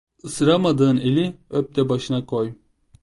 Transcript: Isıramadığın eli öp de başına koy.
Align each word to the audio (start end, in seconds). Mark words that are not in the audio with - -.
Isıramadığın 0.23 0.97
eli 0.97 1.37
öp 1.49 1.75
de 1.75 1.89
başına 1.89 2.25
koy. 2.25 2.53